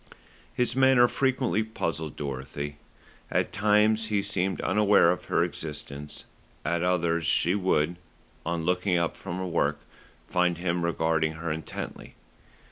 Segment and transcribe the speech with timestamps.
[0.55, 2.77] His manner frequently puzzled Dorothy.
[3.29, 6.25] At times he seemed unaware of her existence;
[6.65, 7.97] at others she would,
[8.43, 9.79] on looking up from her work,
[10.27, 12.15] find him regarding her intently.